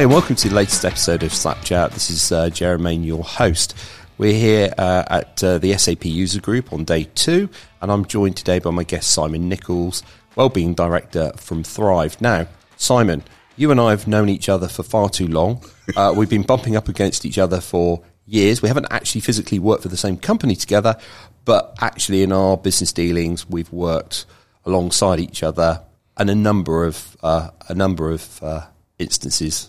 [0.00, 1.90] Hi, and welcome to the latest episode of Slapchat.
[1.90, 3.76] This is uh, Jeremy, your host.
[4.16, 7.50] We're here uh, at uh, the SAP User Group on day two,
[7.82, 10.02] and I'm joined today by my guest Simon Nichols,
[10.36, 12.18] Wellbeing Director from Thrive.
[12.18, 12.46] Now,
[12.78, 13.22] Simon,
[13.56, 15.62] you and I have known each other for far too long.
[15.94, 18.62] Uh, we've been bumping up against each other for years.
[18.62, 20.96] We haven't actually physically worked for the same company together,
[21.44, 24.24] but actually in our business dealings, we've worked
[24.64, 25.82] alongside each other
[26.16, 28.66] and a number of uh, a number of uh,
[28.98, 29.68] instances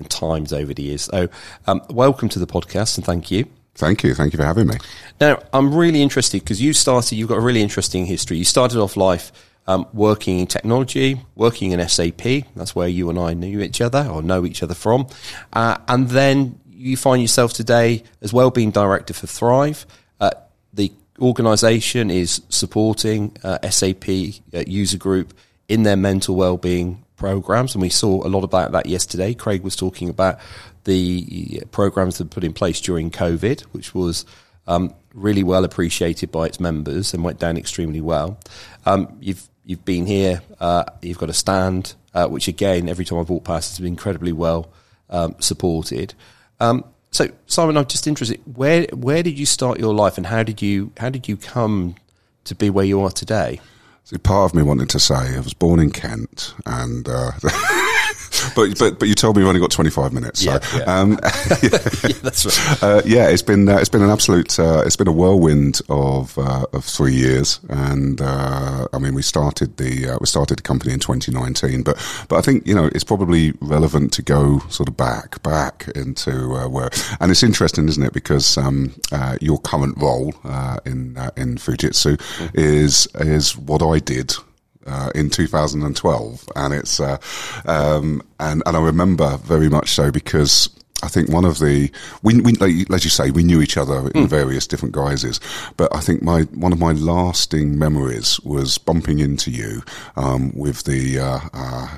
[0.00, 1.02] and times over the years.
[1.02, 1.28] So,
[1.66, 3.46] um, welcome to the podcast and thank you.
[3.76, 4.14] Thank you.
[4.14, 4.74] Thank you for having me.
[5.20, 7.14] Now, I'm really interested because you started.
[7.16, 8.36] You've got a really interesting history.
[8.36, 9.32] You started off life
[9.66, 12.44] um, working in technology, working in SAP.
[12.56, 15.06] That's where you and I knew each other or know each other from,
[15.52, 19.86] uh, and then you find yourself today as well being director for Thrive.
[20.18, 20.30] Uh,
[20.72, 25.34] the organisation is supporting uh, SAP uh, user group
[25.68, 29.34] in their mental well-being programs, and we saw a lot about that yesterday.
[29.34, 30.40] Craig was talking about
[30.84, 34.26] the programs that were put in place during COVID, which was
[34.66, 38.38] um, really well appreciated by its members and went down extremely well.
[38.86, 40.42] Um, you've you've been here.
[40.58, 43.88] Uh, you've got a stand, uh, which again, every time I've walked past, has been
[43.88, 44.72] incredibly well
[45.10, 46.14] um, supported.
[46.58, 48.40] Um, so, Simon, I'm just interested.
[48.56, 51.96] Where where did you start your life, and how did you how did you come
[52.44, 53.60] to be where you are today?
[54.04, 57.30] See, part of me wanted to say I was born in Kent, and uh,
[58.54, 60.44] but but but you told me you've only got 25 minutes.
[60.44, 60.82] So, Yeah, yeah.
[60.84, 61.10] Um,
[61.62, 62.82] yeah, that's right.
[62.82, 66.36] uh, yeah, it's been uh, it's been an absolute uh, it's been a whirlwind of
[66.38, 70.62] uh, of three years, and uh, I mean we started the uh, we started the
[70.62, 71.96] company in 2019, but
[72.28, 76.54] but I think you know it's probably relevant to go sort of back back into
[76.54, 76.90] uh, where,
[77.20, 78.12] and it's interesting, isn't it?
[78.12, 82.20] Because um, uh, your current role uh, in uh, in Fujitsu
[82.54, 84.34] is is what I did
[84.90, 87.16] uh, in 2012, and it's uh,
[87.66, 90.68] um, and and I remember very much so because.
[91.02, 91.90] I think one of the
[92.22, 95.40] we, we like, as you say we knew each other in various different guises,
[95.78, 99.82] but I think my one of my lasting memories was bumping into you
[100.16, 101.18] um, with the.
[101.18, 101.88] Uh, uh,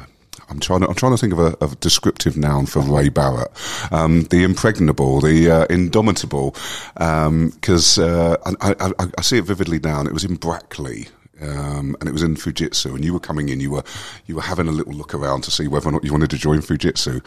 [0.49, 3.09] I'm trying to I'm trying to think of a, of a descriptive noun for Ray
[3.09, 3.51] Barrett,
[3.91, 6.55] um, the impregnable, the uh, indomitable,
[6.95, 9.99] because uh, I, I, I- I see it vividly now.
[9.99, 11.09] And it was in Brackley,
[11.43, 13.61] um, and it was in Fujitsu, and you were coming in.
[13.61, 13.85] You were
[14.27, 16.39] you were having a little look around to see whether or not you wanted to
[16.39, 17.25] join Fujitsu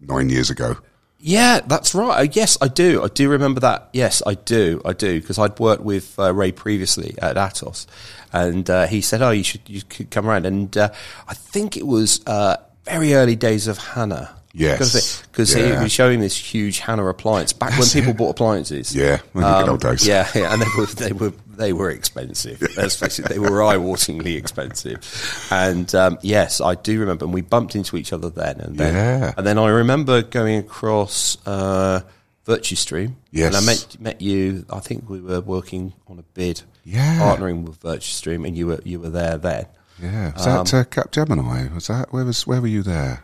[0.00, 0.76] nine years ago.
[1.18, 2.20] Yeah, that's right.
[2.20, 3.02] Uh, Yes, I do.
[3.02, 3.88] I do remember that.
[3.92, 4.82] Yes, I do.
[4.84, 7.86] I do because I'd worked with uh, Ray previously at Atos,
[8.32, 10.90] and uh, he said, "Oh, you should you could come around." And uh,
[11.26, 14.36] I think it was uh, very early days of HANA.
[14.58, 15.22] Yes.
[15.30, 15.82] because he Yeah.
[15.82, 18.94] was showing this huge HANA appliance back when people bought appliances.
[18.96, 20.06] Yeah, the good old days.
[20.06, 22.60] Yeah, yeah, and they were they were they were expensive.
[22.76, 24.98] Let's face it, they were eye-wateringly expensive.
[25.50, 27.24] And um, yes, I do remember.
[27.26, 29.34] And we bumped into each other then, and then Yeah.
[29.36, 32.00] and then I remember going across uh,
[32.46, 33.14] Virtustream.
[33.32, 33.48] Yes.
[33.48, 34.64] and I met met you.
[34.70, 37.18] I think we were working on a bid, Yeah.
[37.20, 39.66] partnering with Virtustream, and you were you were there then.
[40.02, 41.74] Yeah, was that uh, Capgemini?
[41.74, 43.22] Was that where was where were you there?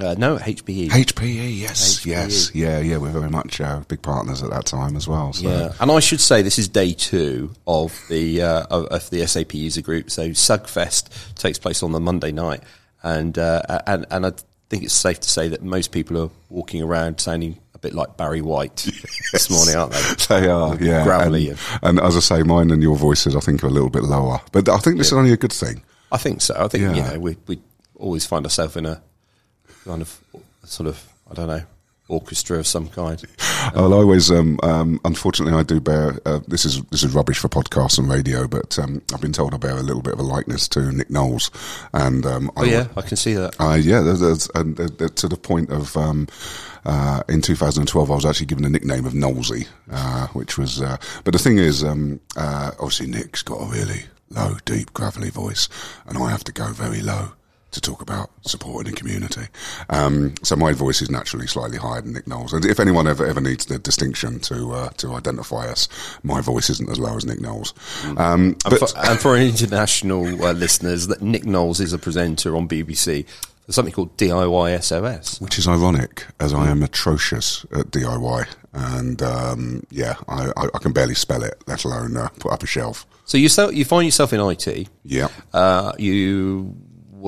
[0.00, 0.88] Uh, no, HPE.
[0.88, 2.06] HPE, yes, HPE.
[2.06, 2.96] yes, yeah, yeah.
[2.96, 5.32] We're very much uh, big partners at that time as well.
[5.32, 5.48] So.
[5.48, 9.24] Yeah, and I should say this is day two of the uh, of, of the
[9.26, 10.10] SAP user group.
[10.10, 12.62] So Sugfest takes place on the Monday night,
[13.04, 14.32] and uh, and and I
[14.68, 18.16] think it's safe to say that most people are walking around sounding a bit like
[18.16, 18.76] Barry White
[19.32, 20.40] this morning, aren't they?
[20.40, 21.04] They are, yeah.
[21.04, 21.50] Gravelly.
[21.50, 24.02] And, and as I say, mine and your voices, I think, are a little bit
[24.02, 24.40] lower.
[24.50, 25.84] But I think this is only a good thing.
[26.10, 26.56] I think so.
[26.58, 27.60] I think you know we we
[27.94, 29.00] always find ourselves in a
[29.86, 30.20] kind of
[30.64, 31.62] sort of I don't know
[32.08, 33.22] orchestra of some kind.
[33.74, 36.18] I'll always, um, um, unfortunately, I do bear.
[36.24, 39.54] Uh, this is this is rubbish for podcasts and radio, but um, I've been told
[39.54, 41.50] I bear a little bit of a likeness to Nick Knowles,
[41.92, 43.56] and um, Oh yeah, I can see that.
[43.60, 46.28] Uh, yeah, there's, there's, and uh, to the point of um,
[46.84, 50.80] uh, in 2012, I was actually given the nickname of Knowlesy, uh, which was.
[50.80, 55.30] Uh, but the thing is, um, uh, obviously, Nick's got a really low, deep, gravelly
[55.30, 55.68] voice,
[56.06, 57.32] and I have to go very low
[57.76, 59.42] to talk about supporting the community.
[59.90, 62.52] Um, so my voice is naturally slightly higher than Nick Knowles.
[62.52, 65.88] And if anyone ever ever needs the distinction to uh, to identify us,
[66.22, 67.74] my voice isn't as low as Nick Knowles.
[68.16, 72.56] Um, And but for, and for international uh, listeners, that Nick Knowles is a presenter
[72.56, 73.26] on BBC
[73.68, 75.40] something called DIY SOS.
[75.40, 80.92] Which is ironic, as I am atrocious at DIY, and um, yeah, I, I, can
[80.92, 83.06] barely spell it, let alone uh, put up a shelf.
[83.24, 84.88] So you so, you find yourself in IT.
[85.04, 86.76] Yeah, Uh, you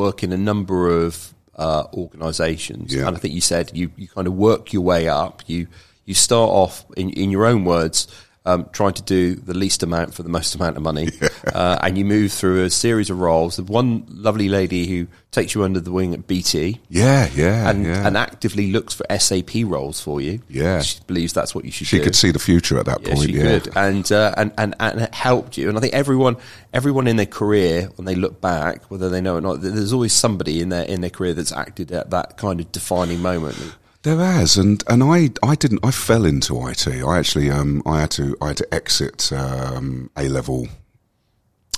[0.04, 1.34] work in a number of
[1.64, 3.06] uh, organisations, Yeah.
[3.08, 5.34] and I think you said you, you kind of work your way up.
[5.52, 5.66] You
[6.08, 7.98] you start off in in your own words
[8.46, 11.08] um, trying to do the least amount for the most amount of money,
[11.54, 13.56] uh, and you move through a series of roles.
[13.56, 17.84] The one lovely lady who takes you under the wing at BT, Yeah, yeah, and,
[17.84, 18.06] yeah.
[18.06, 20.40] and actively looks for SAP roles for you.
[20.48, 20.80] Yeah.
[20.80, 22.04] she believes that's what you should she do.
[22.04, 23.26] could see the future at that Yeah, point.
[23.28, 25.68] she yeah, could, and, uh, and and and it helped you.
[25.68, 26.36] And I think everyone,
[26.72, 29.92] everyone in their career, when they look back, whether they know it or not, there's
[29.92, 33.56] always somebody in their in their career that's acted at that kind of defining moment.
[34.02, 36.86] There has, and and I I didn't I fell into IT.
[36.86, 40.68] I actually um I had to I had to exit um, A level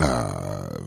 [0.01, 0.79] uh,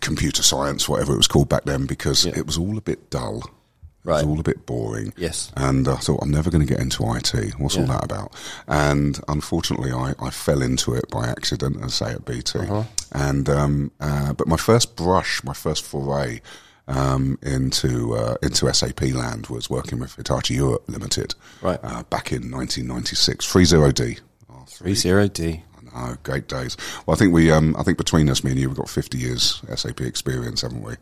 [0.00, 2.32] computer science, whatever it was called back then, because Yeah.
[2.38, 3.38] it was all a bit dull.
[3.38, 4.14] It Right.
[4.16, 5.12] was all a bit boring.
[5.16, 5.52] Yes.
[5.56, 7.54] And I thought, I'm never going to get into IT.
[7.58, 8.32] What's all that about?
[8.66, 12.58] And unfortunately, I, I fell into it by accident, as I say, at BT.
[12.60, 12.82] Uh-huh.
[13.12, 16.40] And, um, uh, but my first brush, my first foray,
[16.88, 21.34] um, into, uh, into SAP land was working with Hitachi Europe Limited.
[21.60, 21.78] Right.
[21.82, 23.46] Uh, back in 1996.
[23.46, 24.20] 30D.
[24.50, 25.62] Oh, Three zero D.
[25.94, 26.76] Oh, great days.
[27.04, 29.18] Well, I think we, um, I think between us, me and you, we've got 50
[29.18, 30.94] years SAP experience, haven't we?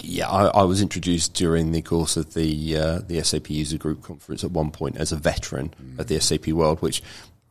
[0.00, 4.02] Yeah, I, I was introduced during the course of the uh, the SAP User Group
[4.02, 7.02] conference at one point as a veteran of the SAP world, which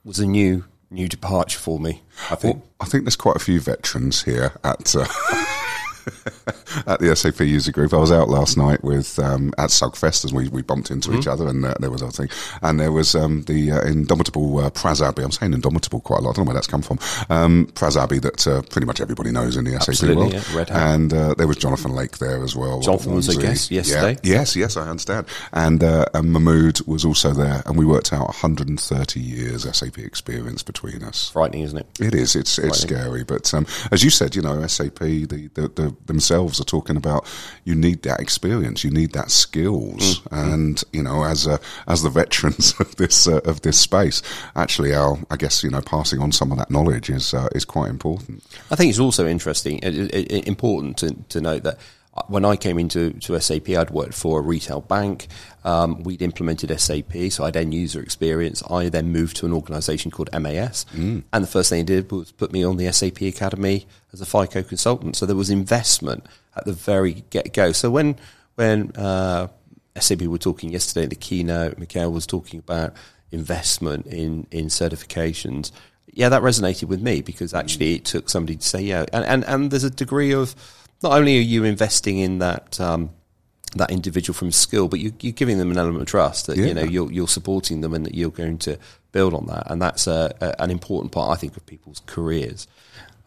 [0.03, 2.01] was a new new departure for me.
[2.31, 2.55] I think.
[2.57, 5.05] Well, I think there's quite a few veterans here at uh,
[6.87, 7.93] at the SAP user group.
[7.93, 11.19] I was out last night with um, at Sugfest as we, we bumped into Mm-hmm.
[11.19, 12.27] each other, and uh, there was our thing,
[12.61, 15.23] and there was um, the uh, indomitable uh, Prazabi.
[15.23, 16.31] I'm saying indomitable quite a lot.
[16.31, 16.99] I don't know where that's come from.
[17.29, 20.33] Um, Prazabi that uh, pretty much everybody knows in the SAP Absolutely, world.
[20.33, 20.93] yeah, Red Hat.
[20.95, 22.81] And uh, there was Jonathan Lake there as well.
[22.81, 24.19] Jonathan was a guest yesterday.
[24.23, 24.33] Yeah.
[24.39, 25.27] Yes, yes, I understand.
[25.53, 30.61] And, uh, and Mahmood was also there, and we worked out 130 years SAP experience
[30.63, 31.29] between us.
[31.29, 31.87] frightening, isn't it?
[31.99, 32.35] It is.
[32.35, 36.59] It's it's scary, but um, as you said, you know, SAP the, the, the themselves
[36.59, 37.25] are talking about
[37.63, 42.09] you need that experience, you need that skills, and you know, as a, as the
[42.09, 44.21] veterans of this uh, of this space,
[44.55, 47.65] actually, our I guess you know, passing on some of that knowledge is uh, is
[47.65, 48.43] quite important.
[48.71, 51.79] I think it's also interesting, important to, to note that
[52.27, 55.27] when I came into to SAP, I'd worked for a retail bank.
[55.63, 58.63] Um, we'd implemented SAP, so I had end user experience.
[58.69, 60.85] I then moved to an organisation called MAS,
[61.31, 64.25] and the first thing they did was put me on the SAP Academy as a
[64.25, 65.15] FICO consultant.
[65.15, 66.25] So there was investment
[66.55, 67.71] at the very get go.
[67.71, 68.15] So when
[68.55, 69.47] when uh,
[69.99, 72.93] SAP were talking yesterday in the keynote, Mikhail was talking about
[73.31, 75.71] investment in in certifications.
[76.13, 79.45] Yeah, that resonated with me because actually it took somebody to say, yeah, and and,
[79.45, 80.55] and there's a degree of
[81.03, 83.09] not only are you investing in that um,
[83.75, 86.65] that individual from skill, but you, you're giving them an element of trust that Yeah.
[86.67, 88.77] you know you're you're supporting them and that you're going to
[89.11, 92.67] build on that, and that's a, a, an important part, I think, of people's careers.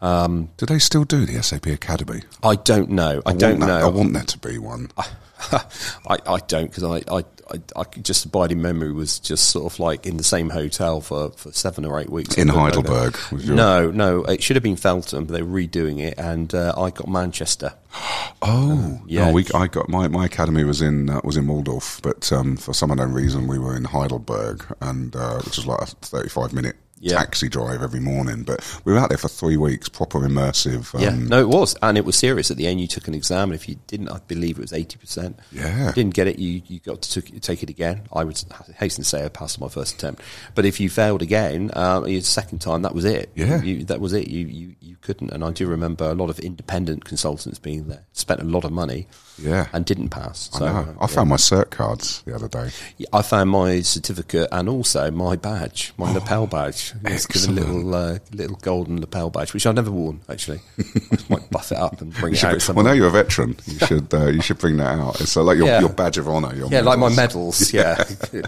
[0.01, 2.23] Do they still do the SAP Academy?
[2.43, 3.21] I don't know.
[3.25, 3.85] I, don't want that- know.
[3.85, 4.89] I want there to be one.
[4.97, 7.23] I, I don't because I, I,
[7.53, 11.01] I, I just abide in memory was just sort of like in the same hotel
[11.01, 12.91] for, for seven or eight weeks In I don't know.
[12.93, 16.53] Heidelberg, was your- No, no, it should have been Feltham, but they're redoing it, and
[16.55, 17.73] uh, I got Manchester.
[18.43, 19.25] Oh, yeah.
[19.27, 22.57] No, we, I got my, my academy was in uh, was in Walldorf, but um,
[22.57, 26.29] for some unknown reason we were in Heidelberg, and uh, which was like a thirty
[26.29, 27.17] five minute Yeah.
[27.17, 28.43] taxi drive every morning.
[28.43, 30.93] But we were out there for three weeks, proper immersive.
[30.95, 32.51] Um, yeah, no, it was, and it was serious.
[32.51, 34.73] At the end, you took an exam, and if you didn't, I believe it was
[34.73, 35.39] eighty percent.
[35.51, 35.91] Yeah.
[35.93, 38.03] didn't get it, you you got to took, take it again.
[38.13, 38.41] I would
[38.77, 40.21] hasten to say I passed my first attempt,
[40.55, 43.31] but if you failed again, uh, your second time, that was it.
[43.35, 43.61] Yeah.
[43.61, 44.27] you, that was it.
[44.27, 45.31] You, you you couldn't.
[45.31, 48.71] And I do remember a lot of independent consultants being there, spent a lot of
[48.71, 49.07] money,
[49.41, 49.67] Yeah.
[49.73, 50.49] and didn't pass.
[50.53, 50.95] So I know.
[51.01, 52.69] I found my cert cards the other day.
[52.97, 56.93] yeah, I found my certificate and also my badge, my lapel badge.
[57.05, 60.59] It's got a little uh, little golden lapel badge, which I've never worn actually.
[60.79, 62.65] I might buff it up and bring it out.
[62.67, 63.57] be- well, now you're a veteran.
[63.65, 65.19] You should uh, you should bring that out.
[65.21, 65.79] It's uh, like your, Yeah.
[65.81, 66.55] your badge of honour.
[66.55, 67.71] Your yeah, like my medals.
[67.71, 67.73] medals.
[67.73, 68.03] Yeah,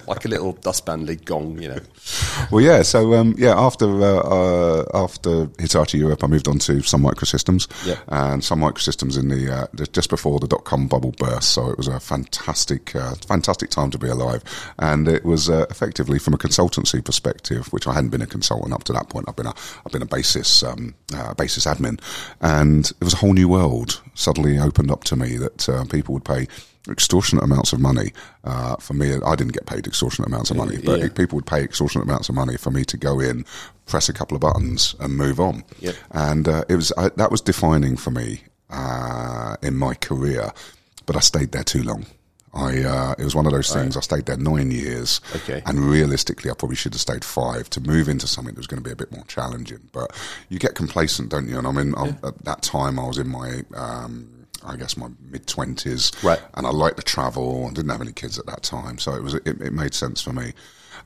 [0.08, 1.62] like a little dustband lid gong.
[1.62, 1.80] You know.
[2.52, 2.82] Well, yeah.
[2.84, 7.68] So, um, yeah, after uh, uh, after Hitachi Europe, I moved on to Sun Microsystems,
[7.88, 8.00] Yep.
[8.10, 11.50] and Sun Microsystems in the uh, just- just before the dot com bubble burst.
[11.52, 14.44] So it was a fantastic, uh, fantastic time to be alive,
[14.80, 18.74] and it was uh, effectively from a consultancy perspective, which I hadn't been a consultant
[18.74, 19.26] up to that point.
[19.28, 19.54] I've been a
[19.86, 22.00] I've been a basis um, uh, basis admin,
[22.42, 26.14] and it was a whole new world suddenly opened up to me that uh, people
[26.14, 26.48] would pay
[26.90, 28.12] extortionate amounts of money
[28.44, 29.16] uh, for me.
[29.26, 31.08] I didn't get paid extortionate amounts of money, but Yeah.
[31.08, 33.46] people would pay extortionate amounts of money for me to go in,
[33.86, 35.64] press a couple of buttons, and move on.
[35.80, 35.96] Yep.
[36.12, 39.03] And uh, it was I, that was defining for me uh,
[39.64, 40.52] in my career.
[41.06, 42.06] But I stayed there too long.
[42.56, 43.98] I uh, it was one of those things.
[43.98, 45.64] I stayed there nine years, Okay.
[45.66, 48.82] and realistically, I probably should have stayed five to move into something that was going
[48.82, 49.80] to be a bit more challenging.
[49.92, 50.12] But
[50.50, 51.58] you get complacent, don't you?
[51.58, 54.30] And I mean, I, at that time, I was in my um,
[54.64, 56.40] I guess my mid twenties, Right.
[56.54, 59.24] And I liked to travel and didn't have any kids at that time, so it
[59.24, 60.54] was it, it made sense for me.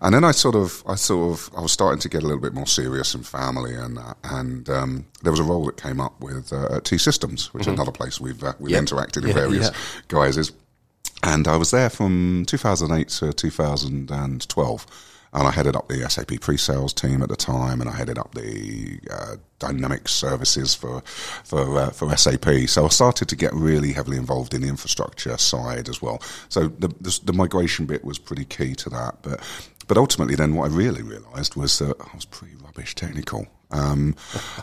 [0.02, 2.42] And then I sort of, I sort of, I was starting to get a little
[2.42, 6.00] bit more serious in family, and uh, and um, there was a role that came
[6.00, 8.84] up with uh, T Systems, which is another place we've uh, we've Yep.
[8.84, 9.78] interacted in Yeah, various yeah.
[10.08, 10.52] guises,
[11.24, 14.86] and I was there from 2008 to 2012.
[15.38, 18.34] And I headed up the SAP pre-sales team at the time, and I headed up
[18.34, 21.02] the uh, Dynamics services for
[21.44, 22.68] for uh, for SAP.
[22.68, 26.24] So I started to get really heavily involved in the infrastructure side as well.
[26.50, 29.18] So the, the the migration bit was pretty key to that.
[29.22, 29.40] But
[29.88, 33.46] but ultimately, then what I really realised was that I was pretty rubbish technical.
[33.70, 34.16] Um,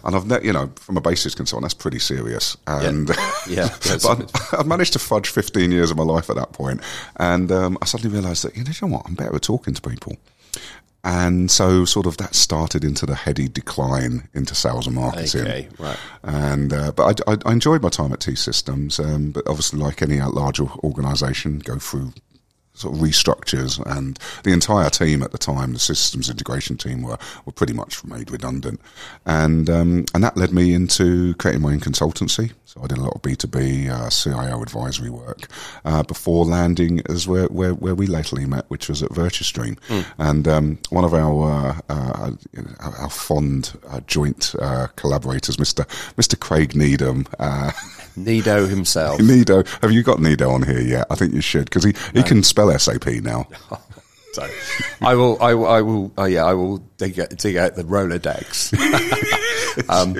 [0.03, 2.57] and I've, ne- you know, from a basis consultant, that's pretty serious.
[2.67, 3.09] And
[3.47, 6.81] Yeah, that's but I managed to fudge 15 years of my life at that point,
[7.17, 9.75] and um, I suddenly realised that you know, you know what, I'm better at talking
[9.75, 10.17] to people.
[11.07, 15.43] And so, sort of, that started into the heady decline into sales and marketing.
[15.43, 15.99] Okay, right.
[16.23, 19.79] And uh, but I, I, I enjoyed my time at T Systems, um, but obviously,
[19.79, 22.15] like any larger organisation, go through
[22.75, 27.19] sort of restructures, and the entire team at the time, the systems integration team, were
[27.45, 28.81] were pretty much made redundant,
[29.25, 32.53] and um, and that led me into creating my own consultancy.
[32.65, 35.47] So I did a lot of B two B CIO advisory work
[35.85, 39.79] uh, before landing as where, where where we lately met, which was at Virtustream,
[40.19, 42.31] and um, one of our uh, uh,
[42.81, 47.27] our fond uh, joint uh, collaborators, Mister Mister Craig Needham.
[47.39, 47.71] Uh,
[48.17, 49.21] Nido himself.
[49.23, 51.07] Nido, have you got Nido on here yet?
[51.11, 53.47] I think you should because he, he can spell SAP now.
[54.35, 54.49] So
[55.01, 57.85] I will, I will, I will, oh yeah, I will dig, out- dig out the
[57.85, 58.75] Rolodex
[59.89, 60.17] um,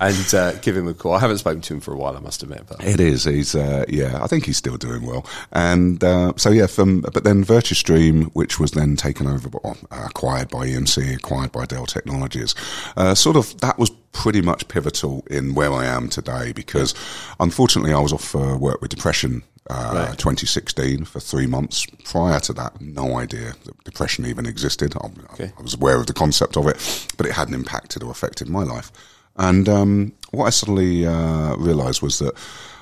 [0.00, 1.12] and uh, give him a call.
[1.12, 2.64] I haven't spoken to him for a while, I must admit.
[2.68, 3.22] But It is.
[3.22, 4.20] He's uh, yeah.
[4.20, 5.24] I think he's still doing well.
[5.52, 6.66] And uh, so yeah.
[6.66, 9.58] From but then Virtustream, which was then taken over, by,
[9.92, 12.56] uh, acquired by EMC, acquired by Dell Technologies.
[12.96, 16.94] Uh, sort of that was pretty much pivotal in where I am today because
[17.40, 19.42] unfortunately I was off for work with depression.
[19.70, 20.18] Uh, Right.
[20.18, 21.86] 2016 for three months.
[22.04, 24.94] Prior to that, no idea that depression even existed.
[24.96, 25.52] I, Okay.
[25.58, 26.76] I was aware of the concept of it,
[27.16, 28.90] but it hadn't impacted or affected my life.
[29.36, 32.34] And um, what I suddenly uh, realised was that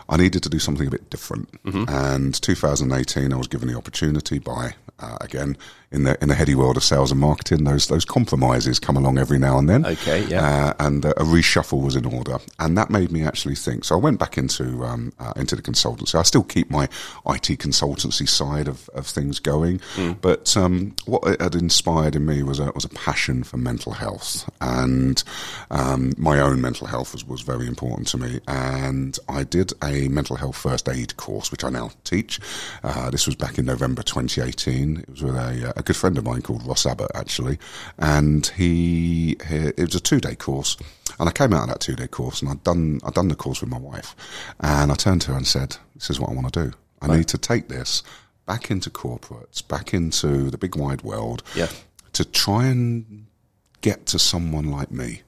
[0.08, 1.48] I needed to do something a bit different.
[1.64, 5.56] And 2018, I was given the opportunity by, uh, again,
[5.92, 9.18] in the in the heady world of sales and marketing, those those compromises come along
[9.18, 9.84] every now and then.
[9.84, 10.74] Okay, yeah.
[10.78, 13.84] Uh, and uh, a reshuffle was in order, and that made me actually think.
[13.84, 16.14] So I went back into um, uh, into the consultancy.
[16.14, 19.80] I still keep my IT consultancy side of, of things going,
[20.20, 23.92] but um, what it had inspired in me was a was a passion for mental
[23.92, 25.24] health, and
[25.72, 28.40] um, my own mental health was, was very important to me.
[28.46, 32.38] And I did a mental health first aid course, which I now teach.
[32.84, 34.98] Uh, this was back in November 2018.
[35.00, 37.58] It was with a, a good friend of mine called Ross Abbott, actually,
[37.98, 40.76] and he, he it was a two day course.
[41.18, 43.34] And I came out of that two day course, and I'd done I'd done the
[43.36, 44.14] course with my wife,
[44.60, 46.72] and I turned to her and said, "This is what I want to do.
[47.02, 48.02] I need to take this."
[48.46, 51.68] Back into corporates, back into the big wide world, Yeah.
[52.14, 53.26] to try and
[53.80, 55.22] get to someone like me,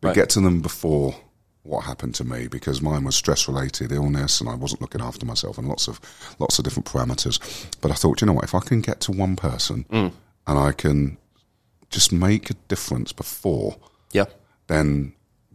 [0.00, 0.14] but Right.
[0.14, 1.16] get to them before
[1.62, 5.26] what happened to me because mine was stress related illness and I wasn't looking after
[5.26, 6.00] myself and lots of
[6.38, 7.38] lots of different parameters.
[7.80, 10.12] But I thought, you know what, if I can get to one person Mm.
[10.46, 11.18] and I can
[11.90, 13.76] just make a difference before,
[14.12, 14.24] yeah,
[14.68, 15.12] then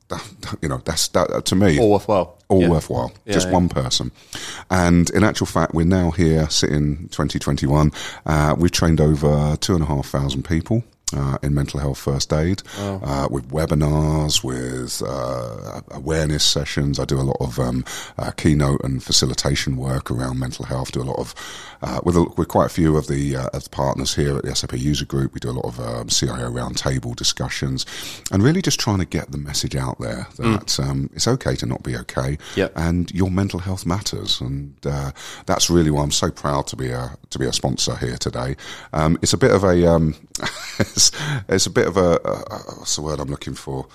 [0.09, 0.21] that,
[0.61, 2.37] you know that's that to me all worthwhile.
[2.49, 2.69] all Yeah.
[2.69, 3.11] worthwhile.
[3.27, 3.53] just yeah.
[3.53, 4.11] one person.
[4.69, 7.91] And in actual fact, we're now here sitting 2021.
[8.27, 10.83] Uh, we've trained over two and a half thousand people.
[11.15, 16.99] Uh, in mental health first aid, uh, with webinars, with uh, awareness sessions.
[16.99, 17.85] I do a lot of um,
[18.17, 20.91] uh, keynote and facilitation work around mental health.
[20.91, 21.33] Do a lot of
[21.81, 24.43] uh, with a, with quite a few of the uh, of the partners here at
[24.43, 25.33] the SAP User Group.
[25.33, 27.85] We do a lot of um, CIO roundtable discussions,
[28.31, 31.65] and really just trying to get the message out there that um, it's okay to
[31.65, 32.73] not be okay, Yep.
[32.75, 35.11] and your mental health matters, and uh,
[35.45, 38.55] that's really why I'm so proud to be a to be a sponsor here today.
[38.91, 40.15] Um, it's a bit of a um,
[40.79, 41.11] it's,
[41.49, 43.87] it's a bit of a, a, what's the word I'm looking for?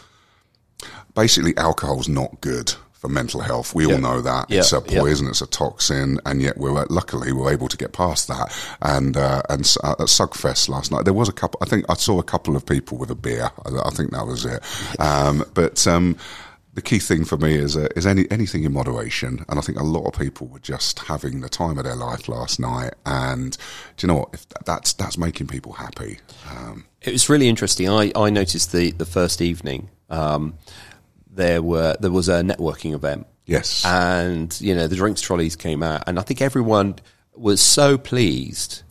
[1.14, 3.74] Basically, alcohol's not good for mental health.
[3.74, 3.94] We Yeah.
[3.94, 5.00] all know that Yeah, it's a yeah.
[5.00, 8.54] poison, it's a toxin, and yet we're luckily we're able to get past that.
[8.82, 11.58] And uh, and uh, at Sugfest last night, there was a couple.
[11.62, 13.50] I think I saw a couple of people with a beer.
[13.64, 14.62] I, I think that was it.
[15.00, 16.16] Um, but um,
[16.72, 19.78] the key thing for me is uh, is any anything in moderation, and I think
[19.78, 22.94] a lot of people were just having the time of their life last night.
[23.04, 23.56] And
[23.96, 24.30] do you know what?
[24.34, 26.18] If that, that's that's making people happy.
[26.48, 27.88] Um, It was really interesting.
[27.88, 30.54] I, I noticed the, the first evening um,
[31.28, 35.82] there were there was a networking event, yes, and you know the drinks trolleys came
[35.82, 36.96] out, and I think everyone
[37.34, 38.82] was so pleased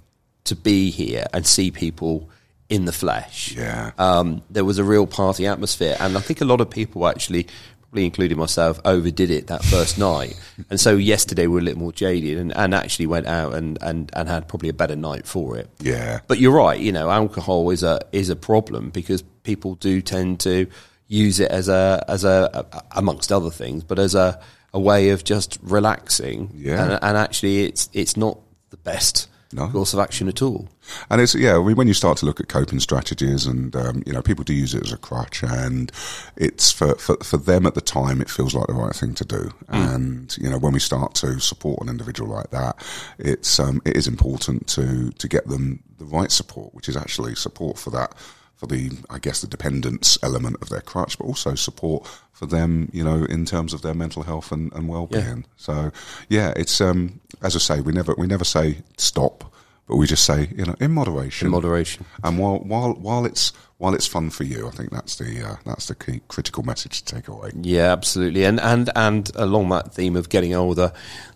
[0.46, 2.30] to be here and see people
[2.70, 3.56] in the flesh.
[3.56, 3.92] Yeah.
[3.98, 7.48] um, there was a real party atmosphere, and I think a lot of people actually
[7.90, 10.40] probably including myself, overdid it that first night.
[10.70, 13.80] And so yesterday we were a little more jaded and, and actually went out and,
[13.82, 15.70] and, and had probably a better night for it.
[15.80, 16.20] Yeah.
[16.28, 20.40] But you're right, you know, alcohol is a is a problem because people do tend
[20.42, 20.68] to
[21.08, 24.40] use it as a as a amongst other things, but as a,
[24.72, 26.52] a way of just relaxing.
[26.54, 26.84] Yeah.
[26.84, 29.68] And, and actually it's it's not the best No.
[29.68, 30.70] course of action at all.
[31.10, 34.04] And it's yeah, I mean, when you start to look at coping strategies, and um,
[34.06, 35.92] you know, people do use it as a crutch, and
[36.36, 39.26] it's for, for for them at the time, it feels like the right thing to
[39.26, 39.52] do.
[39.68, 42.84] And you know, when we start to support an individual like that,
[43.18, 47.36] it's um, it is important to to get them the right support, which is actually
[47.36, 48.14] support for that
[48.60, 52.90] for the I guess the dependence element of their crutch, but also support for them,
[52.92, 55.46] you know, in terms of their mental health and, and well being.
[55.56, 55.92] So
[56.28, 59.46] yeah, it's um, as I say, we never we never say stop.
[59.90, 61.48] But we just say, you know, in moderation.
[61.48, 62.06] In moderation.
[62.24, 65.56] And while while while it's while it's fun for you, I think that's the uh,
[65.66, 67.50] that's the key critical message to take away.
[67.60, 68.44] Yeah, absolutely.
[68.46, 70.94] And and and along that theme of getting older,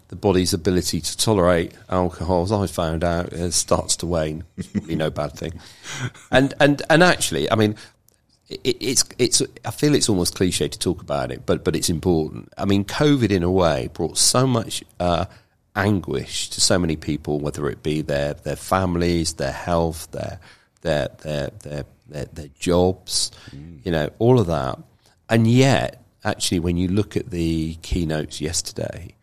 [0.09, 4.43] the body's ability to tolerate alcohol, as I found out, uh, starts to wane.
[4.55, 5.59] It's probably no bad thing.
[6.31, 7.75] And and and actually, I mean,
[8.49, 9.41] it, it's it's.
[9.65, 12.53] I feel it's almost cliche to talk about it, but but it's important.
[12.55, 14.83] I mean, COVID in a way brought so much.
[14.99, 15.25] Uh,
[15.75, 20.39] anguish to so many people, whether it be their, their families, their health, their
[20.81, 23.31] their their their their, their jobs,
[23.83, 24.79] you know, all of that.
[25.29, 29.15] And yet, actually, when you look at the keynotes yesterday,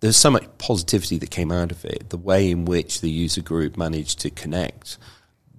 [0.00, 2.10] there's so much positivity that came out of it.
[2.10, 4.98] The way in which the user group managed to connect,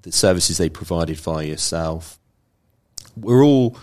[0.04, 2.20] the services they provided via yourself,
[3.18, 3.78] we're all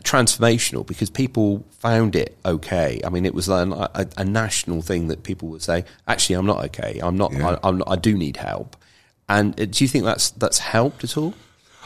[0.00, 3.00] transformational because people found it okay.
[3.04, 6.46] I mean, it was an, a, a national thing that people would say, "Actually, I'm
[6.46, 6.98] not okay.
[7.02, 7.32] I'm not.
[7.32, 7.56] Yeah.
[7.62, 8.76] I, I'm not, I do need help."
[9.28, 11.34] And uh, do you think that's that's helped at all?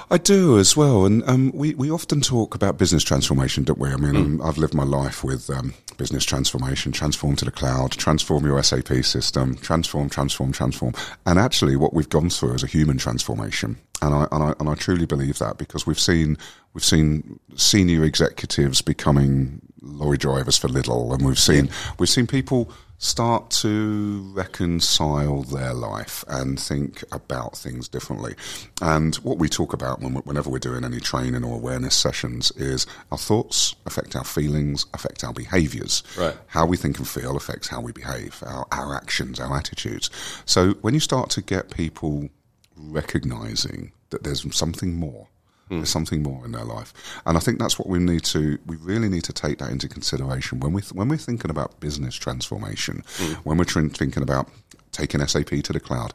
[0.08, 3.90] I do as well, and um, we we often talk about business transformation, don't we?
[3.90, 7.90] I mean, um, I've lived my life with um, business transformation, transform to the cloud,
[7.90, 10.94] transform your SAP system, transform, transform, transform,
[11.24, 14.68] and actually, what we've gone through is a human transformation, and I and I and
[14.68, 16.36] I truly believe that because we've seen
[16.74, 22.70] we've seen senior executives becoming lorry drivers for Lidl, and we've seen we've seen people
[22.98, 28.34] start to reconcile their life and think about things differently.
[28.80, 32.86] And what we talk about when, whenever we're doing any training or awareness sessions is
[33.12, 36.02] our thoughts affect our feelings, affect our behaviors.
[36.18, 36.34] Right.
[36.46, 40.10] How we think and feel affects how we behave, our, our actions, our attitudes.
[40.46, 42.30] So when you start to get people
[42.76, 45.28] recognizing that there's something more,
[45.68, 45.78] hmm.
[45.78, 46.92] there's something more in their life,
[47.24, 48.58] and I think that's what we need to.
[48.66, 51.80] We really need to take that into consideration when we th- when we're thinking about
[51.80, 53.32] business transformation, hmm.
[53.44, 54.48] when we're trin- thinking about
[54.92, 56.12] taking SAP to the cloud.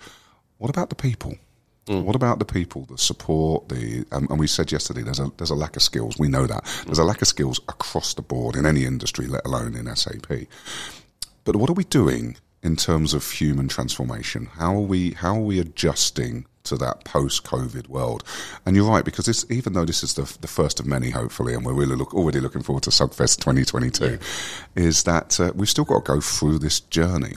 [0.57, 1.35] What about the people?
[1.87, 2.03] Hmm.
[2.03, 5.49] What about the people, the support, the um, and we said yesterday there's a there's
[5.49, 6.17] a lack of skills.
[6.19, 9.45] We know that there's a lack of skills across the board in any industry, let
[9.45, 10.47] alone in SAP.
[11.43, 14.45] But what are we doing in terms of human transformation?
[14.45, 18.23] How are we how are we adjusting to that post-COVID world?
[18.65, 21.53] And you're right because this, even though this is the the first of many, hopefully,
[21.53, 24.17] and we're really look, already looking forward to Sugfest 2022,
[24.75, 27.35] is that uh, we've still got to go through this journey,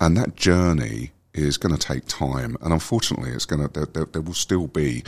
[0.00, 4.04] and that journey is going to take time, and unfortunately, it's going to there, there,
[4.06, 5.02] there will still be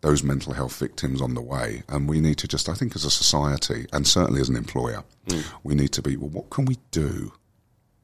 [0.00, 1.82] those mental health victims on the way.
[1.88, 5.02] And we need to just, I think, as a society, and certainly as an employer,
[5.64, 7.32] we need to be, well, what can we do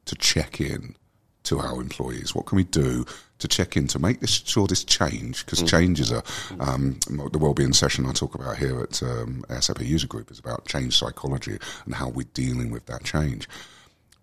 [0.06, 0.96] to check in
[1.44, 2.34] to our employees?
[2.34, 3.04] What can we do
[3.38, 5.44] to check in to make this sure this change?
[5.44, 6.22] Because change is a
[6.60, 6.98] um,
[7.32, 10.96] the wellbeing session I talk about here at um, SAP User Group is about change
[10.96, 13.48] psychology and how we're dealing with that change.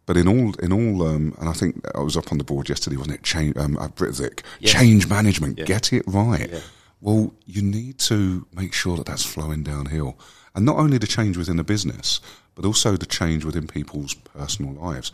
[0.07, 2.67] But in all, in all, um, and I think I was up on the board
[2.69, 3.23] yesterday, wasn't it?
[3.23, 5.65] Change, um, at Britvic, change management, Yeah.
[5.65, 6.49] get it right.
[6.51, 6.59] Yeah.
[6.99, 10.17] Well, you need to make sure that that's flowing downhill,
[10.53, 12.19] and not only the change within the business,
[12.55, 15.11] but also the change within people's personal lives.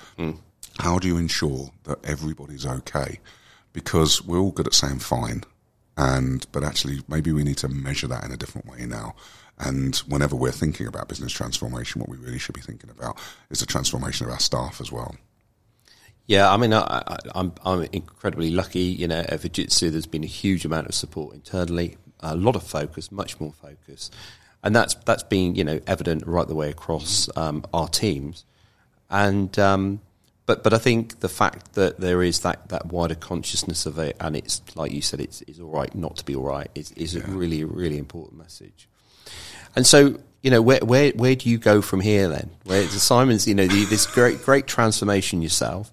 [0.80, 3.20] How do you ensure that everybody's okay?
[3.74, 5.44] Because we're all good at saying fine,
[5.96, 9.16] and but actually maybe we need to measure that in a different way now.
[9.60, 13.18] And whenever we're thinking about business transformation, what we really should be thinking about
[13.50, 15.16] is the transformation of our staff as well.
[16.28, 17.54] Yeah, I mean, I, I'm
[17.94, 18.82] incredibly lucky.
[18.82, 22.64] You know, at Fujitsu, there's been a huge amount of support internally, a lot of
[22.64, 24.12] focus, much more focus,
[24.62, 28.44] and that's that's been you know evident right the way across um, our teams.
[29.10, 30.02] And um,
[30.48, 34.16] but but I think the fact that there is that, that wider consciousness of it,
[34.20, 36.92] and it's like you said, it's is all right not to be all right, is
[36.94, 38.88] is a really really important message.
[39.76, 42.50] And so, you know, where where where do you go from here then?
[42.64, 45.92] Where Simon's, you know, the, this great great transformation yourself,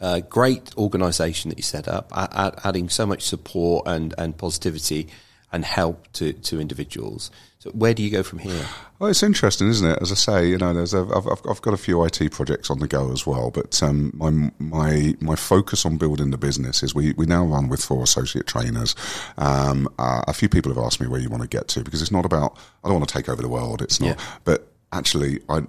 [0.00, 4.36] uh, great organisation that you set up, a- a- adding so much support and and
[4.36, 5.08] positivity,
[5.52, 7.30] and help to, to individuals.
[7.58, 8.66] So where do you go from here?
[8.98, 9.98] Well, it's interesting, isn't it?
[10.00, 12.78] As I say, you know, there's a, I've, I've got a few IT projects on
[12.78, 16.94] the go as well, but um, my my my focus on building the business is
[16.94, 18.94] we, we now run with four associate trainers.
[19.36, 22.02] Um, uh, a few people have asked me where you want to get to because
[22.02, 23.82] it's not about I don't want to take over the world.
[23.82, 24.24] It's not, yeah.
[24.44, 25.62] but actually I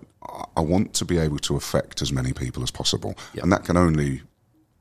[0.56, 3.44] I want to be able to affect as many people as possible, yep.
[3.44, 4.22] and that can only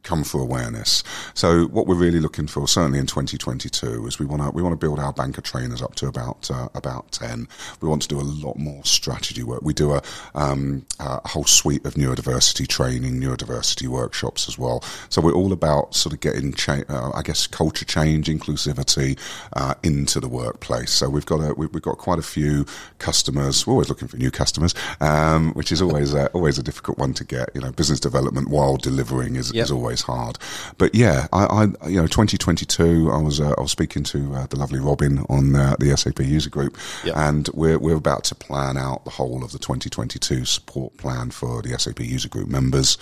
[0.06, 1.02] come for awareness.
[1.34, 4.72] So what we're really looking for, certainly in 2022, is we want to we want
[4.72, 7.48] to build our banker trainers up to about uh, about 10.
[7.80, 9.62] We want to do a lot more strategy work.
[9.62, 10.02] We do a,
[10.34, 14.82] um, a whole suite of neurodiversity training, neurodiversity workshops as well.
[15.08, 19.18] So we're all about sort of getting, cha- uh, I guess, culture change, inclusivity
[19.54, 20.92] uh, into the workplace.
[20.92, 22.64] So we've got a we, have got quite a few
[22.98, 23.66] customers.
[23.66, 27.24] We're always looking for new customers, um, which is always always a difficult one to
[27.24, 27.50] get.
[27.54, 29.64] You know, business development while delivering is, yep.
[29.64, 30.38] is always always hard.
[30.78, 34.46] But yeah, I, I you know, 2022, I was uh, I was speaking to uh,
[34.46, 36.76] the lovely Robin on uh, the SAP user group,
[37.14, 41.62] and we're we're about to plan out the whole of the 2022 support plan for
[41.62, 42.98] the SAP user group members,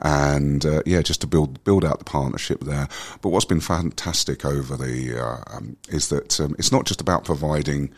[0.00, 2.88] and uh, yeah, just to build build out the partnership there.
[3.20, 7.24] But what's been fantastic over the uh, um, is that um, it's not just about
[7.24, 7.90] providing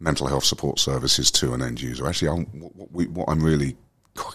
[0.00, 2.06] mental health support services to an end user.
[2.06, 2.44] Actually, I'm,
[2.76, 3.76] what, we, what I'm really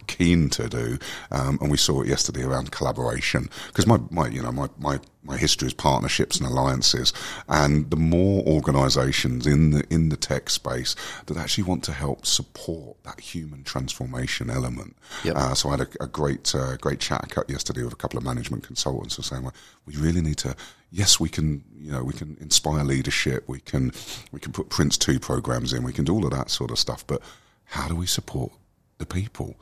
[0.08, 0.98] keen to do,
[1.32, 3.50] um, and we saw it yesterday around collaboration.
[3.68, 7.14] Because my, my, you know, my, my, my history is partnerships and alliances,
[7.48, 12.26] and the more organisations in the in the tech space that actually want to help
[12.26, 14.96] support that human transformation element.
[15.24, 15.36] Yep.
[15.36, 18.24] Uh, so I had a, a great uh, great chat yesterday with a couple of
[18.24, 19.54] management consultants who were saying, well,
[19.86, 20.56] we really need to.
[20.92, 21.64] Yes, we can.
[21.80, 23.44] You know, we can inspire leadership.
[23.48, 23.92] We can
[24.32, 25.84] we can put Prince Two programs in.
[25.84, 27.06] We can do all of that sort of stuff.
[27.08, 27.22] But
[27.66, 28.52] how do we support
[28.98, 29.56] the people?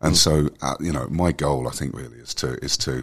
[0.00, 0.16] And mm.
[0.16, 3.02] so, uh, you know, my goal, I think, really is to is to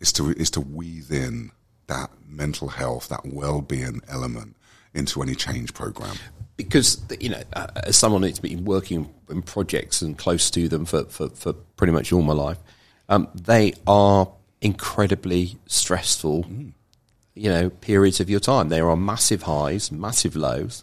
[0.00, 1.50] is to is to weave in
[1.86, 4.56] that mental health, that well-being element
[4.94, 6.16] into any change program.
[6.56, 10.84] Because you know, uh, as someone who's been working in projects and close to them
[10.84, 12.58] for for, for pretty much all my life,
[13.08, 16.44] um, they are incredibly stressful.
[16.44, 16.72] Mm.
[17.34, 18.68] You know, periods of your time.
[18.68, 20.82] There are massive highs, massive lows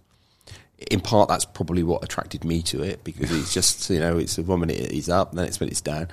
[0.92, 4.38] in part, that's probably what attracted me to it because it's just you know it's
[4.38, 6.08] one minute it's up, then it's when it's down.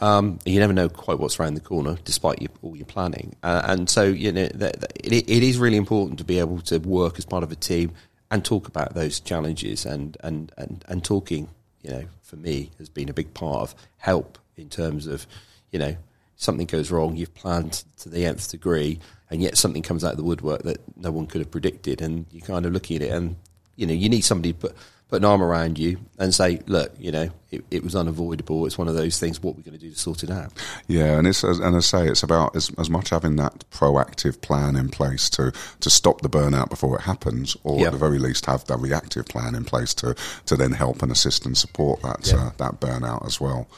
[0.00, 3.34] Um, you never know quite what's around the corner, despite your, all your planning.
[3.42, 7.18] Uh, and so, you know, it, it is really important to be able to work
[7.18, 7.92] as part of a team
[8.30, 9.84] and talk about those challenges.
[9.84, 11.48] And, and, and, and talking,
[11.82, 15.26] you know, for me has been a big part of help in terms of,
[15.72, 15.96] you know,
[16.36, 20.16] something goes wrong, you've planned to the nth degree, and yet something comes out of
[20.16, 23.10] the woodwork that no one could have predicted, and you're kind of looking at it,
[23.10, 23.36] and
[23.78, 24.76] you know, you need somebody to put,
[25.08, 28.66] put an arm around you and say, look, you know, it, it was unavoidable.
[28.66, 29.40] It's one of those things.
[29.40, 30.52] What we're going to do to sort it out?
[30.88, 34.74] Yeah, and it's and I say it's about as, as much having that proactive plan
[34.74, 37.86] in place to to stop the burnout before it happens, or yep.
[37.86, 41.12] at the very least have that reactive plan in place to to then help and
[41.12, 42.36] assist and support that yep.
[42.36, 43.68] uh, that burnout as well.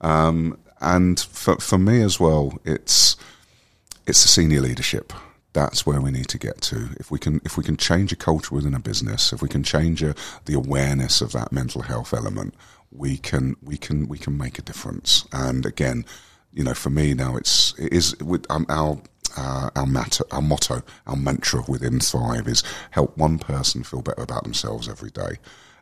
[0.00, 3.16] Um, and for for me as well, it's
[4.06, 5.12] it's the senior leadership
[5.58, 6.90] that's where we need to get to.
[7.00, 9.64] If we can, if we can change a culture within a business, if we can
[9.64, 12.54] change a, the awareness of that mental health element,
[12.92, 15.26] we can, we can, we can make a difference.
[15.32, 16.04] And again,
[16.52, 19.02] you know, for me now, it's it is with um, our
[19.36, 24.22] uh, our, mat- our motto, our mantra within Thrive is help one person feel better
[24.22, 25.38] about themselves every day.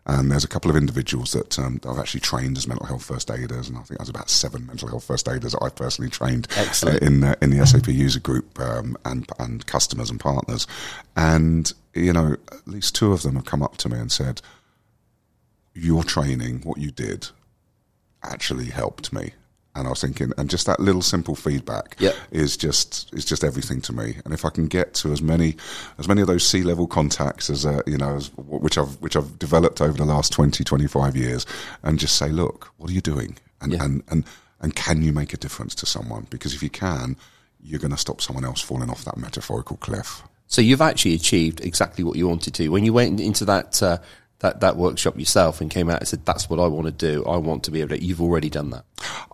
[0.09, 3.29] And there's a couple of individuals that um, I've actually trained as mental health first
[3.29, 6.47] aiders, and I think there's about seven mental health first aiders that I've personally trained
[6.57, 10.69] uh, in uh, in the SAP user group um, and and customers and partners.
[11.17, 14.43] And you know, at least two of them have come up to me and said,
[15.75, 17.29] "Your training, what you did,
[18.23, 19.33] actually helped me."
[19.77, 22.15] And I was thinking, and just that little simple feedback yep.
[22.31, 24.17] is just is just everything to me.
[24.25, 25.57] And if I can get to as many
[25.99, 29.39] as many of those C-level contacts as uh, you know, as, which I've which I've
[29.39, 31.47] developed over the last 20, 25 years,
[31.83, 33.85] and just say, look, what are you doing, and yeah.
[33.85, 34.25] and and
[34.61, 36.27] and can you make a difference to someone?
[36.31, 37.17] Because if you can,
[37.63, 40.23] you're going to stop someone else falling off that metaphorical cliff.
[40.47, 43.83] So you've actually achieved exactly what you wanted to when you went into that.
[43.83, 43.99] Uh,
[44.41, 47.25] that, that workshop yourself and came out and said, "That's what I want to do.
[47.25, 48.85] I want to be able to." You've already done that.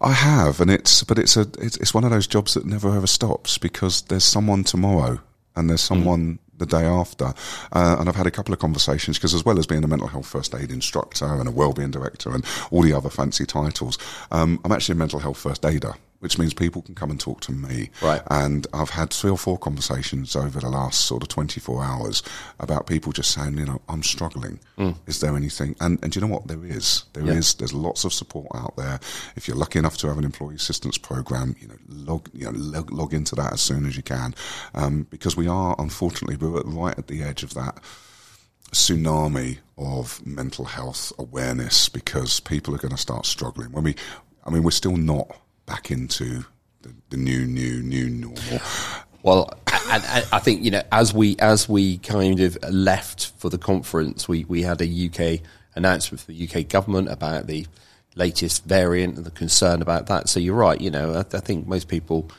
[0.01, 2.95] I have, and it's but it's a it's, it's one of those jobs that never
[2.95, 5.21] ever stops because there's someone tomorrow
[5.57, 5.89] and there's mm.
[5.89, 6.35] someone.
[6.35, 6.39] Mm.
[6.59, 7.35] The day after,
[7.73, 10.07] uh, and I've had a couple of conversations because, as well as being a mental
[10.07, 13.99] health first aid instructor and a wellbeing director and all the other fancy titles,
[14.31, 17.41] um, I'm actually a mental health first aider which means people can come and talk
[17.41, 17.91] to me.
[18.01, 18.23] Right.
[18.31, 22.23] And I've had three or four conversations over the last sort of 24 hours
[22.61, 24.61] about people just saying, you know, I'm struggling.
[25.07, 25.75] Is there anything?
[25.81, 26.47] And, and do you know what?
[26.47, 27.05] There is.
[27.13, 27.33] There Yeah.
[27.35, 27.55] is.
[27.55, 29.01] There's lots of support out there.
[29.37, 32.53] If you're lucky enough to have an employee assistance program, you know, log, you know,
[32.55, 34.35] log, log into that as soon as you can.
[34.75, 37.79] Um, because we are, unfortunately, we're right at the edge of that
[38.73, 43.71] tsunami of mental health awareness because people are going to start struggling.
[43.73, 43.95] When we,
[44.47, 45.37] I mean, we're still not
[45.73, 46.45] back into
[46.83, 48.61] the, the new, new, new normal.
[49.23, 49.51] Well,
[49.91, 53.57] and, and I think you know, as we as we kind of left for the
[53.59, 55.41] conference, we we had a UK
[55.75, 57.67] announcement from the UK government about the
[58.17, 60.29] latest variant and the concern about that.
[60.29, 60.79] So you're right.
[60.81, 62.31] You know, I, I think most people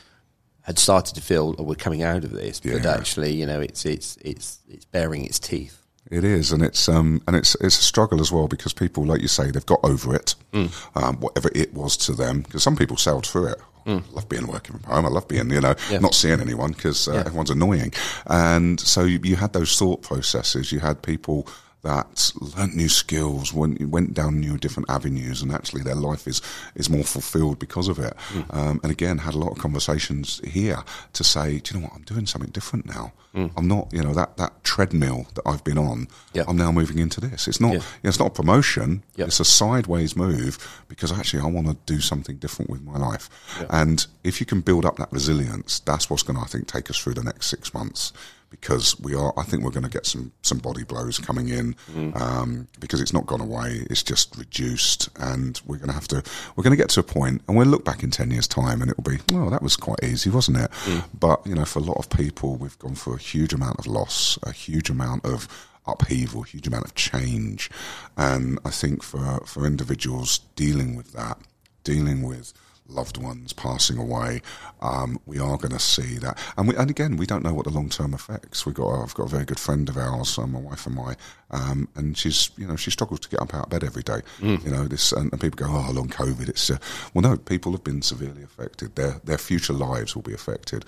[0.62, 2.94] had started to feel oh, we're coming out of this, but Yeah.
[2.94, 5.83] actually, you know, it's it's it's it's bearing its teeth.
[6.12, 9.22] It is, and it's um, and it's it's a struggle as well because people, like
[9.22, 12.42] you say, they've got over it, um, whatever it was to them.
[12.42, 13.62] Because some people sailed through it.
[13.86, 15.06] I love being working from home.
[15.06, 16.00] I love being, you know, Yeah.
[16.00, 17.20] not seeing anyone because uh, Yeah.
[17.22, 17.92] everyone's annoying.
[18.28, 20.72] And so you, you had those thought processes.
[20.72, 21.48] You had people
[21.84, 26.42] that learnt new skills, went went down new different avenues, and actually their life is
[26.76, 28.14] is more fulfilled because of it.
[28.50, 31.96] Um, and again, had a lot of conversations here to say, do you know what?
[31.96, 33.14] I'm doing something different now.
[33.36, 36.08] I'm not, you know, that that treadmill that I've been on.
[36.34, 36.44] Yeah.
[36.48, 37.48] I'm now moving into this.
[37.48, 37.74] It's not, Yeah.
[37.80, 39.02] you know, it's not a promotion.
[39.16, 39.26] Yeah.
[39.26, 43.30] It's a sideways move because actually I want to do something different with my life.
[43.72, 46.92] And if you can build up that resilience, that's what's going to, I think, take
[46.92, 48.14] us through the next six months.
[48.60, 51.76] Because we are, I think we're going to get some some body blows coming in
[52.16, 53.86] um, because it's not gone away.
[53.90, 56.24] It's just reduced, and we're going to have to.
[56.56, 58.82] We're going to get to a point, and we'll look back in ten years' time,
[58.82, 60.72] and it will be, oh, that was quite easy, wasn't it?
[61.20, 63.88] But you know, for a lot of people, we've gone through a huge amount of
[63.88, 65.48] loss, a huge amount of
[65.86, 67.70] upheaval, huge amount of change.
[68.16, 71.38] And I think for, for individuals dealing with that,
[71.84, 72.54] dealing with
[72.88, 74.42] loved ones passing away,
[74.82, 76.38] um, we are going to see that.
[76.58, 78.66] And, we, and again, we don't know what the long term effects.
[78.66, 81.16] We got I've got a very good friend of ours, uh, my wife and I,
[81.52, 84.22] um, and she's you know she struggles to get up out of bed every day.
[84.64, 86.50] You know this, and, and people go, oh, long COVID.
[86.50, 86.78] It's uh,
[87.14, 88.96] well, no, people have been severely affected.
[88.96, 90.86] Their their future lives will be affected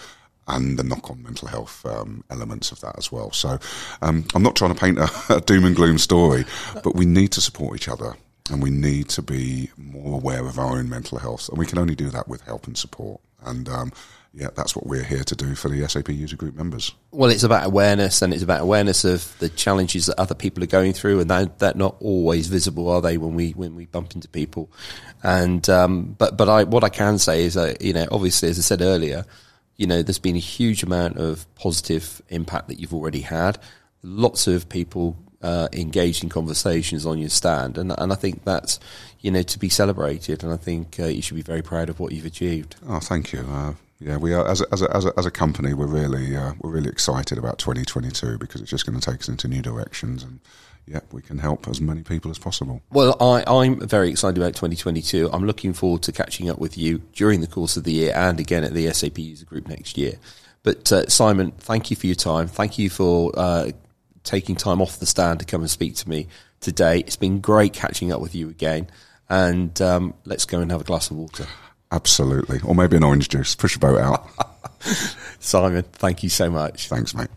[0.47, 3.31] and the knock-on mental health um, elements of that as well.
[3.31, 3.58] So
[4.03, 6.45] um, I'm not trying to paint a, a doom and gloom story,
[6.84, 8.15] but we need to support each other
[8.51, 11.77] and we need to be more aware of our own mental health, and we can
[11.77, 13.19] only do that with help and support.
[13.43, 13.91] And um,
[14.34, 16.93] yeah, that's what we're here to do for the SAP user group members.
[17.12, 20.67] Well, it's about awareness, and it's about awareness of the challenges that other people are
[20.67, 23.17] going through, and that they're not always visible, are they?
[23.17, 24.69] When we when we bump into people,
[25.23, 28.60] and um, but but I what I can say is that you know obviously as
[28.60, 29.25] I said earlier,
[29.77, 33.58] you know there's been a huge amount of positive impact that you've already had.
[34.03, 38.79] Lots of people uh, engaged in conversations on your stand, and and I think that's
[39.21, 41.99] you know to be celebrated, and I think uh, you should be very proud of
[41.99, 42.75] what you've achieved.
[42.88, 43.45] Oh, thank you.
[43.47, 45.75] Uh, yeah, we are as a, as a, as a, as a company.
[45.75, 49.29] We're really uh, we're really excited about 2022 because it's just going to take us
[49.29, 50.39] into new directions, and
[50.88, 52.81] yeah, we can help as many people as possible.
[52.91, 55.29] Well, I, I'm very excited about 2022.
[55.31, 58.39] I'm looking forward to catching up with you during the course of the year and
[58.39, 60.13] again at the SAP User Group next year.
[60.63, 62.47] But uh, Simon, thank you for your time.
[62.47, 63.71] Thank you for uh,
[64.25, 66.27] taking time off the stand to come and speak to me
[66.59, 66.99] today.
[66.99, 68.88] It's been great catching up with you again.
[69.29, 71.45] And um, let's go and have a glass of water.
[71.91, 73.55] Absolutely, or maybe an orange juice.
[73.55, 74.27] Push a boat out.
[75.39, 76.89] Simon, thank you so much.
[76.89, 77.29] Thanks, mate.